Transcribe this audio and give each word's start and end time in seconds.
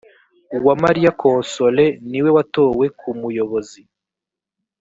uwamariya 0.57 1.11
cosole 1.21 1.85
niwe 2.09 2.29
watowe 2.37 2.85
nkumuyobozi. 2.95 3.81